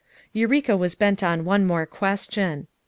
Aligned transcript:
Eureka 0.33 0.75
was 0.75 0.95
bent 0.95 1.21
on 1.21 1.45
one 1.45 1.63
more 1.63 1.85
question. 1.85 2.65